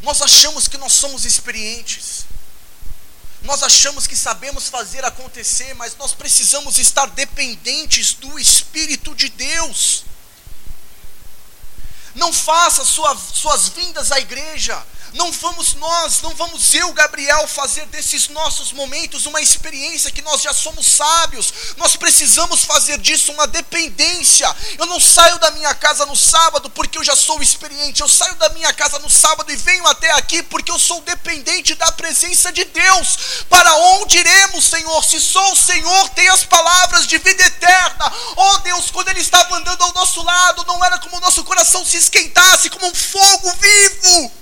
[0.00, 2.26] Nós achamos que nós somos experientes.
[3.42, 10.04] Nós achamos que sabemos fazer acontecer, mas nós precisamos estar dependentes do Espírito de Deus.
[12.14, 17.86] Não faça sua, suas vindas à igreja não vamos nós, não vamos eu, Gabriel, fazer
[17.86, 21.52] desses nossos momentos uma experiência que nós já somos sábios.
[21.76, 24.54] Nós precisamos fazer disso uma dependência.
[24.78, 28.00] Eu não saio da minha casa no sábado porque eu já sou experiente.
[28.00, 31.74] Eu saio da minha casa no sábado e venho até aqui porque eu sou dependente
[31.74, 33.44] da presença de Deus.
[33.48, 35.04] Para onde iremos, Senhor?
[35.04, 38.12] Se só o Senhor tem as palavras de vida eterna.
[38.36, 41.84] Oh Deus, quando Ele estava andando ao nosso lado, não era como o nosso coração
[41.84, 44.39] se esquentasse, como um fogo vivo.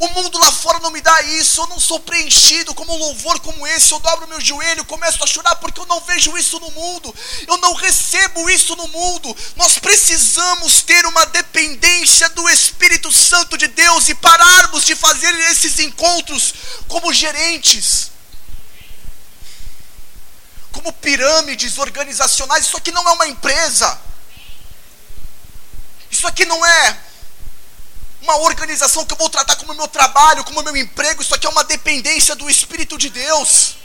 [0.00, 1.60] O mundo lá fora não me dá isso.
[1.60, 3.92] Eu não sou preenchido como um louvor como esse.
[3.92, 7.14] Eu dobro meu joelho, começo a chorar porque eu não vejo isso no mundo.
[7.46, 9.36] Eu não recebo isso no mundo.
[9.56, 15.80] Nós precisamos ter uma dependência do Espírito Santo de Deus e pararmos de fazer esses
[15.80, 16.54] encontros
[16.86, 18.12] como gerentes,
[20.70, 22.66] como pirâmides organizacionais.
[22.66, 24.00] Isso aqui não é uma empresa.
[26.08, 27.07] Isso aqui não é
[28.22, 31.50] uma organização que eu vou tratar como meu trabalho, como meu emprego, isso aqui é
[31.50, 33.76] uma dependência do Espírito de Deus.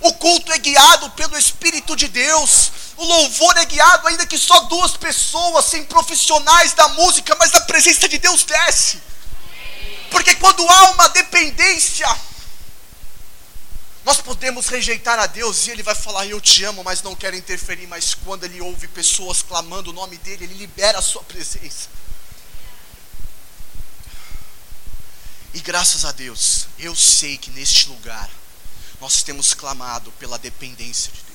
[0.00, 2.70] O culto é guiado pelo Espírito de Deus.
[2.96, 7.60] O louvor é guiado, ainda que só duas pessoas, sem profissionais da música, mas a
[7.62, 9.00] presença de Deus desce.
[10.10, 12.08] Porque quando há uma dependência,
[14.04, 17.36] nós podemos rejeitar a Deus e Ele vai falar: Eu te amo, mas não quero
[17.36, 17.86] interferir.
[17.86, 21.88] Mas quando Ele ouve pessoas clamando o nome dEle, Ele libera a sua presença.
[25.54, 28.30] E graças a Deus, eu sei que neste lugar
[29.00, 31.28] nós temos clamado pela dependência de Deus.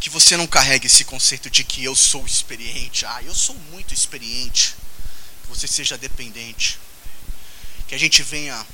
[0.00, 3.04] Que você não carregue esse conceito de que eu sou experiente.
[3.06, 4.74] Ah, eu sou muito experiente.
[5.42, 6.78] Que você seja dependente.
[7.86, 8.66] Que a gente venha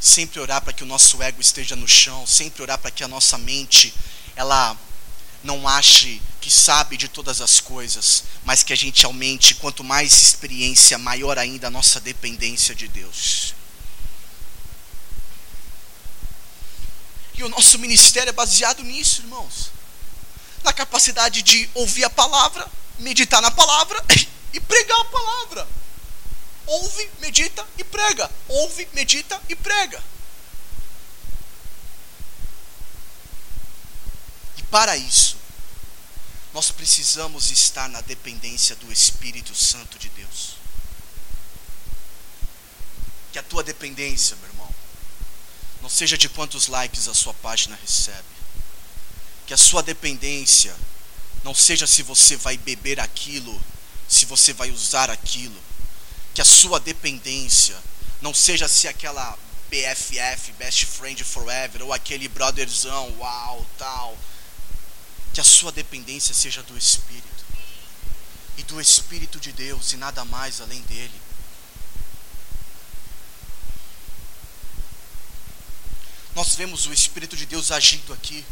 [0.00, 3.08] sempre orar para que o nosso ego esteja no chão, sempre orar para que a
[3.08, 3.92] nossa mente
[4.36, 4.76] ela
[5.46, 10.12] não ache que sabe de todas as coisas, mas que a gente aumente, quanto mais
[10.12, 13.54] experiência, maior ainda a nossa dependência de Deus.
[17.34, 19.70] E o nosso ministério é baseado nisso, irmãos.
[20.64, 22.66] Na capacidade de ouvir a palavra,
[22.98, 24.02] meditar na palavra
[24.52, 25.68] e pregar a palavra.
[26.66, 28.30] Ouve, medita e prega.
[28.48, 30.02] Ouve, medita e prega.
[34.56, 35.35] E para isso,
[36.56, 40.54] nós precisamos estar na dependência do Espírito Santo de Deus.
[43.30, 44.74] Que a tua dependência, meu irmão,
[45.82, 48.24] não seja de quantos likes a sua página recebe.
[49.46, 50.74] Que a sua dependência
[51.44, 53.62] não seja se você vai beber aquilo,
[54.08, 55.60] se você vai usar aquilo.
[56.32, 57.76] Que a sua dependência
[58.22, 59.38] não seja se aquela
[59.68, 64.16] BFF, Best Friend Forever, ou aquele brotherzão, uau, tal
[65.36, 67.44] que a sua dependência seja do Espírito
[68.56, 71.20] e do Espírito de Deus e nada mais além dele.
[76.34, 78.46] Nós vemos o Espírito de Deus agindo aqui.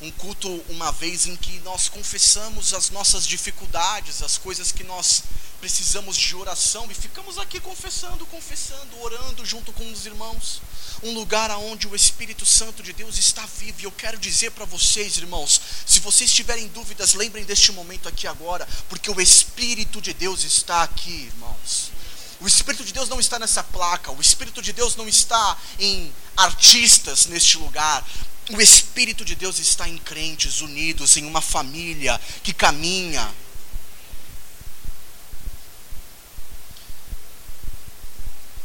[0.00, 5.22] Um culto, uma vez em que nós confessamos as nossas dificuldades, as coisas que nós
[5.60, 10.60] precisamos de oração e ficamos aqui confessando, confessando, orando junto com os irmãos.
[11.02, 13.80] Um lugar onde o Espírito Santo de Deus está vivo.
[13.80, 18.26] E eu quero dizer para vocês, irmãos, se vocês tiverem dúvidas, lembrem deste momento aqui
[18.26, 21.90] agora, porque o Espírito de Deus está aqui, irmãos.
[22.40, 26.12] O Espírito de Deus não está nessa placa, o Espírito de Deus não está em
[26.36, 28.04] artistas neste lugar.
[28.50, 33.32] O Espírito de Deus está em crentes unidos, em uma família que caminha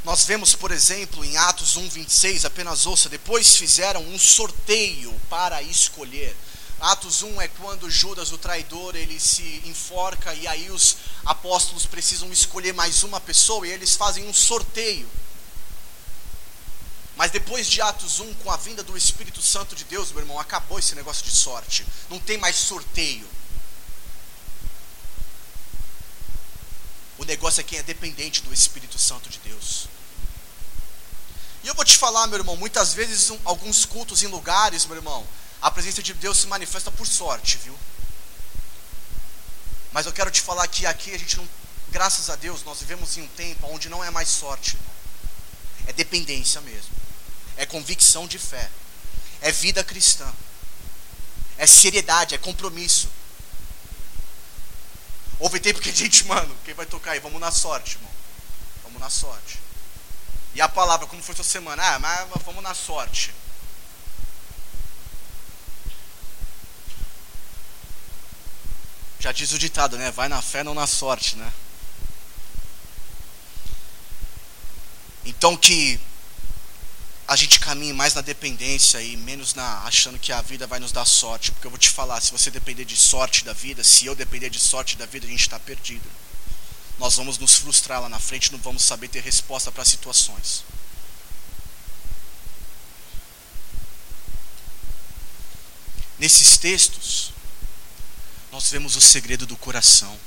[0.09, 6.35] Nós vemos, por exemplo, em Atos 1:26, apenas ouça, depois fizeram um sorteio para escolher.
[6.79, 12.31] Atos 1 é quando Judas, o traidor, ele se enforca e aí os apóstolos precisam
[12.31, 15.07] escolher mais uma pessoa e eles fazem um sorteio.
[17.19, 20.39] Mas depois de Atos 1, com a vinda do Espírito Santo de Deus, meu irmão,
[20.39, 21.85] acabou esse negócio de sorte.
[22.09, 23.27] Não tem mais sorteio.
[27.17, 29.89] O negócio é quem é dependente do Espírito Santo de Deus.
[31.61, 34.95] E eu vou te falar, meu irmão, muitas vezes um, alguns cultos em lugares, meu
[34.95, 35.27] irmão,
[35.61, 37.77] a presença de Deus se manifesta por sorte, viu?
[39.91, 41.49] Mas eu quero te falar que aqui a gente não,
[41.89, 44.77] graças a Deus, nós vivemos em um tempo onde não é mais sorte.
[45.85, 47.08] É dependência mesmo.
[47.59, 48.71] É convicção de fé.
[49.41, 50.31] É vida cristã.
[51.57, 53.09] É seriedade, é compromisso.
[55.37, 57.19] Houve tempo que a gente, mano, quem vai tocar aí?
[57.19, 58.11] Vamos na sorte, irmão.
[58.83, 59.59] Vamos na sorte.
[60.55, 61.83] E a palavra, como foi essa semana?
[61.83, 63.33] Ah, mas vamos na sorte.
[69.19, 70.11] Já diz o ditado, né?
[70.11, 71.51] Vai na fé, não na sorte, né?
[75.25, 75.99] Então que
[77.29, 80.91] a gente caminhe mais na dependência e menos na achando que a vida vai nos
[80.91, 84.07] dar sorte, porque eu vou te falar, se você depender de sorte da vida, se
[84.07, 86.09] eu depender de sorte da vida, a gente está perdido.
[86.97, 90.63] Nós vamos nos frustrar lá na frente, não vamos saber ter resposta para situações.
[96.17, 97.31] Nesses textos,
[98.51, 100.17] nós vemos o segredo do coração.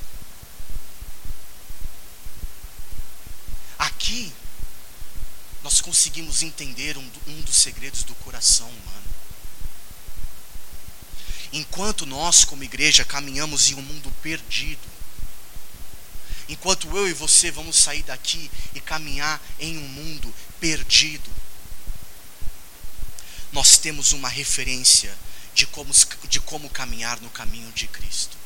[3.77, 4.33] Aqui,
[5.63, 9.03] nós conseguimos entender um, um, dos segredos do coração humano.
[11.53, 14.89] Enquanto nós, como igreja, caminhamos em um mundo perdido,
[16.49, 21.31] enquanto eu e você vamos sair daqui e caminhar em um mundo perdido,
[23.53, 25.17] nós temos uma referência
[25.55, 25.93] de como,
[26.29, 28.42] de como caminhar no caminho de Cristo.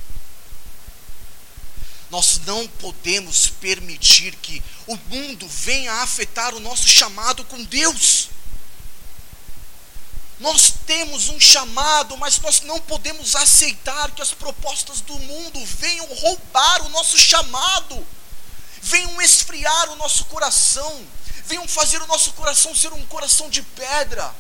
[2.11, 8.29] Nós não podemos permitir que o mundo venha a afetar o nosso chamado com Deus.
[10.39, 16.07] Nós temos um chamado, mas nós não podemos aceitar que as propostas do mundo venham
[16.07, 18.07] roubar o nosso chamado,
[18.83, 21.05] venham esfriar o nosso coração,
[21.47, 24.35] venham fazer o nosso coração ser um coração de pedra.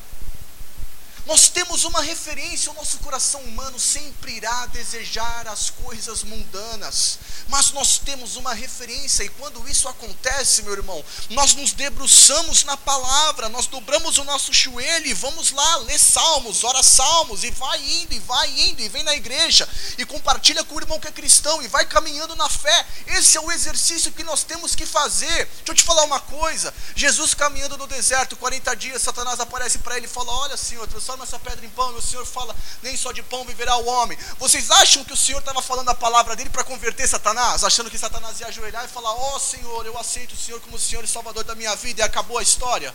[1.27, 7.19] Nós temos uma referência, o nosso coração humano sempre irá desejar as coisas mundanas,
[7.49, 12.77] mas nós temos uma referência, e quando isso acontece, meu irmão, nós nos debruçamos na
[12.77, 17.81] palavra, nós dobramos o nosso joelho e vamos lá ler salmos, ora salmos, e vai
[17.83, 19.69] indo, e vai indo, e vem na igreja,
[19.99, 22.87] e compartilha com o irmão que é cristão, e vai caminhando na fé.
[23.09, 25.47] Esse é o exercício que nós temos que fazer.
[25.47, 29.97] Deixa eu te falar uma coisa: Jesus caminhando no deserto, 40 dias, Satanás aparece para
[29.97, 31.93] ele e fala: Olha, Senhor, transforma transforma essa pedra em pão.
[31.93, 34.19] E o Senhor fala: nem só de pão viverá o homem.
[34.39, 37.65] Vocês acham que o Senhor estava falando a palavra dele para converter Satanás?
[37.65, 40.77] Achando que Satanás ia ajoelhar e falar: Ó oh, Senhor, eu aceito o Senhor como
[40.77, 42.95] o Senhor e Salvador da minha vida e acabou a história?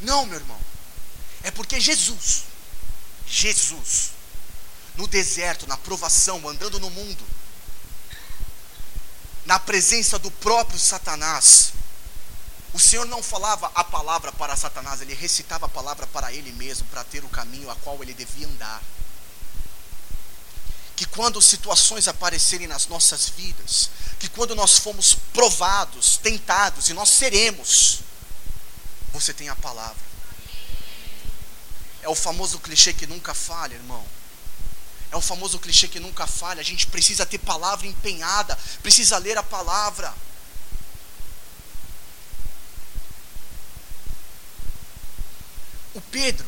[0.00, 0.58] Não, meu irmão.
[1.42, 2.44] É porque Jesus,
[3.26, 4.12] Jesus,
[4.96, 7.24] no deserto, na provação, andando no mundo,
[9.46, 11.72] na presença do próprio Satanás,
[12.72, 16.86] o Senhor não falava a palavra para Satanás, ele recitava a palavra para ele mesmo,
[16.86, 18.82] para ter o caminho a qual ele devia andar.
[20.94, 27.08] Que quando situações aparecerem nas nossas vidas, que quando nós fomos provados, tentados, e nós
[27.08, 28.00] seremos,
[29.12, 30.10] você tem a palavra.
[32.02, 34.04] É o famoso clichê que nunca falha, irmão.
[35.10, 36.60] É o famoso clichê que nunca falha.
[36.60, 40.14] A gente precisa ter palavra empenhada, precisa ler a palavra.
[45.94, 46.46] O Pedro,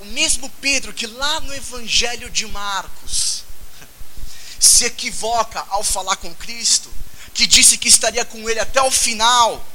[0.00, 3.44] o mesmo Pedro que lá no Evangelho de Marcos
[4.60, 6.92] se equivoca ao falar com Cristo,
[7.32, 9.66] que disse que estaria com ele até o final,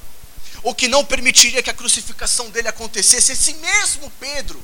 [0.64, 4.62] ou que não permitiria que a crucificação dele acontecesse, esse mesmo Pedro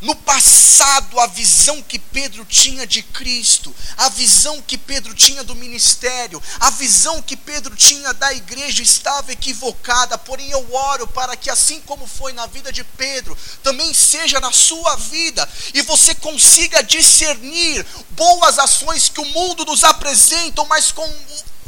[0.00, 5.56] no passado, a visão que Pedro tinha de Cristo, a visão que Pedro tinha do
[5.56, 10.16] ministério, a visão que Pedro tinha da igreja estava equivocada.
[10.16, 14.52] Porém, eu oro para que, assim como foi na vida de Pedro, também seja na
[14.52, 21.08] sua vida e você consiga discernir boas ações que o mundo nos apresentam, mas com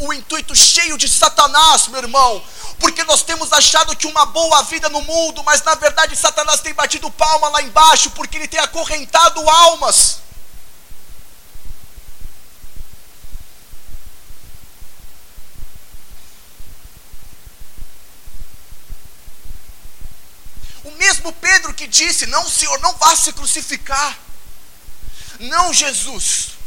[0.01, 2.43] o intuito cheio de Satanás, meu irmão,
[2.79, 6.73] porque nós temos achado que uma boa vida no mundo, mas na verdade Satanás tem
[6.73, 10.21] batido palma lá embaixo, porque ele tem acorrentado almas.
[20.83, 24.19] O mesmo Pedro que disse: Não, Senhor, não vá se crucificar.
[25.39, 26.60] Não, Jesus.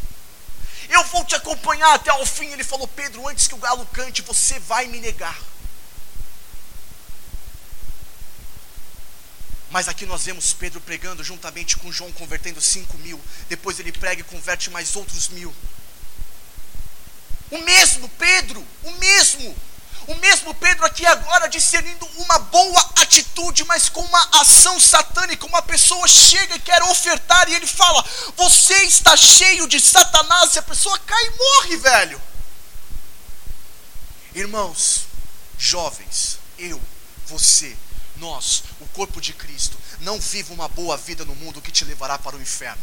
[0.90, 2.52] Eu vou te acompanhar até ao fim.
[2.52, 5.38] Ele falou: Pedro, antes que o galo cante, você vai me negar.
[9.70, 13.20] Mas aqui nós vemos Pedro pregando juntamente com João, convertendo cinco mil.
[13.50, 15.52] Depois ele prega e converte mais outros mil.
[17.50, 19.56] O mesmo Pedro, o mesmo.
[20.08, 25.46] O mesmo Pedro aqui agora discernindo uma boa atitude, mas com uma ação satânica.
[25.46, 28.04] Uma pessoa chega e quer ofertar e ele fala:
[28.36, 30.56] Você está cheio de Satanás.
[30.56, 32.22] E a pessoa cai e morre, velho.
[34.36, 35.06] Irmãos,
[35.58, 36.82] jovens, eu,
[37.28, 37.76] você,
[38.18, 42.18] nós, o corpo de Cristo, não viva uma boa vida no mundo que te levará
[42.18, 42.82] para o inferno.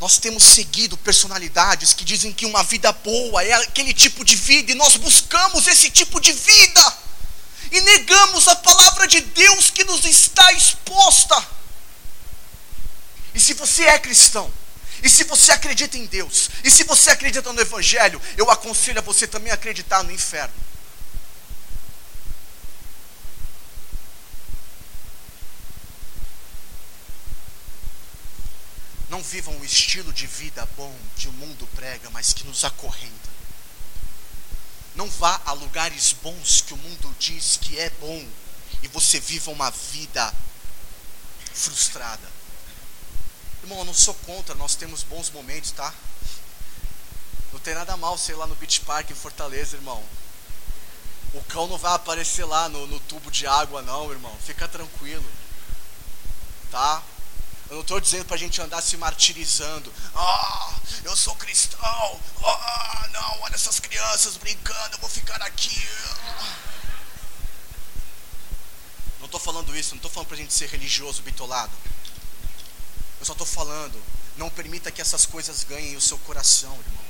[0.00, 4.72] Nós temos seguido personalidades que dizem que uma vida boa é aquele tipo de vida,
[4.72, 6.98] e nós buscamos esse tipo de vida,
[7.70, 11.46] e negamos a palavra de Deus que nos está exposta.
[13.34, 14.50] E se você é cristão,
[15.02, 19.02] e se você acredita em Deus, e se você acredita no Evangelho, eu aconselho a
[19.02, 20.54] você também acreditar no inferno.
[29.10, 33.28] Não vivam o estilo de vida bom que o mundo prega, mas que nos acorrenta.
[34.94, 38.26] Não vá a lugares bons que o mundo diz que é bom
[38.82, 40.32] e você viva uma vida
[41.52, 42.28] frustrada.
[43.62, 45.92] Irmão, eu não sou contra, nós temos bons momentos, tá?
[47.52, 50.02] Não tem nada mal sei lá no Beach Park em Fortaleza, irmão.
[51.34, 54.36] O cão não vai aparecer lá no, no tubo de água, não, irmão.
[54.44, 55.28] Fica tranquilo.
[56.70, 57.02] Tá?
[57.70, 59.94] Eu não estou dizendo para a gente andar se martirizando.
[60.12, 62.20] Ah, eu sou cristão.
[62.44, 65.88] Ah, não, olha essas crianças brincando, eu vou ficar aqui.
[69.20, 71.70] Não estou falando isso, não estou falando para a gente ser religioso, bitolado.
[73.20, 74.02] Eu só estou falando,
[74.36, 77.09] não permita que essas coisas ganhem o seu coração, irmão.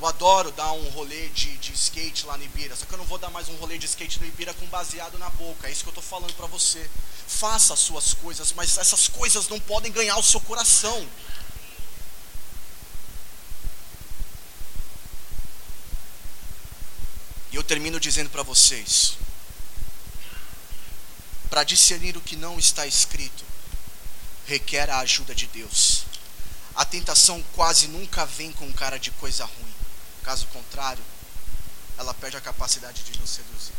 [0.00, 3.04] Eu adoro dar um rolê de, de skate lá no Ibira, só que eu não
[3.04, 5.66] vou dar mais um rolê de skate no Ibira com baseado na boca.
[5.66, 6.88] É isso que eu estou falando para você.
[7.26, 11.04] Faça as suas coisas, mas essas coisas não podem ganhar o seu coração.
[17.50, 19.16] E eu termino dizendo para vocês:
[21.50, 23.44] para discernir o que não está escrito,
[24.46, 26.04] requer a ajuda de Deus.
[26.76, 29.77] A tentação quase nunca vem com cara de coisa ruim.
[30.28, 31.02] Caso contrário,
[31.96, 33.72] ela perde a capacidade de nos seduzir.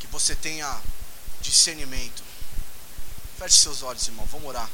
[0.00, 0.80] Que você tenha
[1.42, 2.22] discernimento.
[3.38, 4.24] Feche seus olhos, irmão.
[4.24, 4.70] Vamos orar.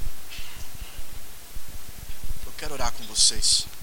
[2.46, 3.66] Eu quero orar com vocês.